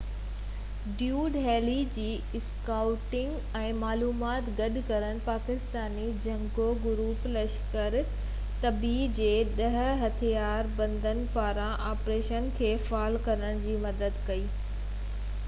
David 0.99 1.35
Headley 1.47 1.73
جي 1.97 2.05
scouting 2.37 3.49
۽ 3.59 3.73
معلومات 3.81 4.47
گڏ 4.61 4.79
ڪرڻ 4.87 5.19
پاڪستاني 5.27 6.05
جنگجو 6.23 6.65
گروپ 6.85 7.27
لشڪر-اي 7.35 8.03
طيبه 8.63 9.05
جي 9.19 9.27
10 9.59 9.91
هٿيار 10.05 10.71
بندن 10.81 11.21
پاران 11.37 11.77
آپريشن 11.91 12.49
کي 12.61 12.71
فعال 12.89 13.19
ڪرڻ 13.29 13.61
۾ 13.71 13.77
مدد 13.85 14.19
ڪئي 14.31 14.43